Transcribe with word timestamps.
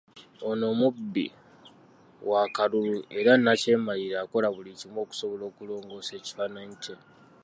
Ono 0.49 0.65
omubbi 0.73 1.25
w'akalulu 2.29 2.97
era 3.19 3.31
nnakyemalira 3.37 4.17
akola 4.23 4.47
buli 4.55 4.71
kimu 4.79 4.97
okusobola 5.05 5.43
okulongoosa 5.49 6.11
ekifaananyi 6.19 6.75
kye. 6.83 6.95